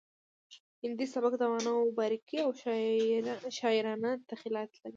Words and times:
هندي 0.83 1.05
سبک 1.13 1.33
د 1.37 1.43
معناوو 1.51 1.95
باریکۍ 1.97 2.37
او 2.45 2.49
شاعرانه 3.57 4.11
تخیلات 4.29 4.71
لري 4.81 4.89